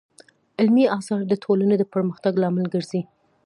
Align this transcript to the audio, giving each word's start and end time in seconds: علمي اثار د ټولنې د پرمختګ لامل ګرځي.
علمي 0.59 0.85
اثار 0.97 1.21
د 1.27 1.33
ټولنې 1.43 1.75
د 1.79 1.83
پرمختګ 1.93 2.33
لامل 2.41 2.65
ګرځي. 2.73 3.01